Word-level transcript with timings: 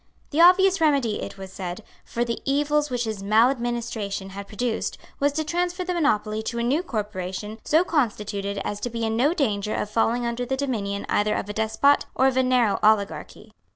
The 0.31 0.41
obvious 0.41 0.81
remedy, 0.81 1.21
it 1.21 1.37
was 1.37 1.53
said, 1.53 1.83
for 2.03 2.25
the 2.25 2.41
evils 2.43 2.89
which 2.89 3.03
his 3.03 3.21
maladministration 3.21 4.29
had 4.29 4.47
produced 4.47 4.97
was 5.19 5.31
to 5.33 5.43
transfer 5.43 5.83
the 5.83 5.93
monopoly 5.93 6.41
to 6.41 6.57
a 6.57 6.63
new 6.63 6.81
corporation 6.81 7.59
so 7.63 7.83
constituted 7.83 8.57
as 8.65 8.79
to 8.79 8.89
be 8.89 9.05
in 9.05 9.15
no 9.15 9.35
danger 9.35 9.75
of 9.75 9.91
falling 9.91 10.25
under 10.25 10.43
the 10.43 10.57
dominion 10.57 11.05
either 11.07 11.35
of 11.35 11.49
a 11.49 11.53
despot 11.53 12.07
or 12.15 12.25
of 12.25 12.35
a 12.35 12.41
narrow 12.41 12.79
oligarchy. 12.81 13.51